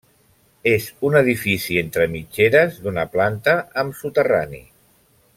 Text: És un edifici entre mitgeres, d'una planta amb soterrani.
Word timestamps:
És 0.69 0.85
un 1.09 1.17
edifici 1.19 1.77
entre 1.81 2.07
mitgeres, 2.15 2.79
d'una 2.87 3.03
planta 3.17 3.55
amb 3.83 3.99
soterrani. 4.03 4.63